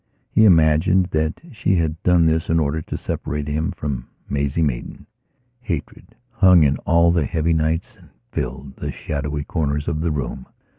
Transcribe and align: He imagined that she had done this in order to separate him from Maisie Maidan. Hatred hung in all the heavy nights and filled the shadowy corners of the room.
He 0.31 0.45
imagined 0.45 1.09
that 1.11 1.39
she 1.51 1.75
had 1.75 2.01
done 2.01 2.25
this 2.25 2.49
in 2.49 2.59
order 2.59 2.81
to 2.81 2.97
separate 2.97 3.47
him 3.47 3.71
from 3.71 4.07
Maisie 4.27 4.63
Maidan. 4.63 5.05
Hatred 5.59 6.15
hung 6.31 6.63
in 6.63 6.77
all 6.87 7.11
the 7.11 7.27
heavy 7.27 7.53
nights 7.53 7.97
and 7.97 8.09
filled 8.31 8.77
the 8.77 8.91
shadowy 8.91 9.43
corners 9.43 9.87
of 9.87 10.01
the 10.01 10.09
room. 10.09 10.47